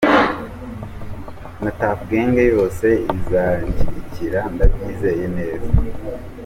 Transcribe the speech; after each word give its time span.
Na 1.63 1.71
Tuff 1.79 1.99
Gang 2.09 2.35
yose 2.59 2.87
izanshyigikira 3.17 4.39
ndabyizeye 4.53 5.25
neza”. 5.37 5.69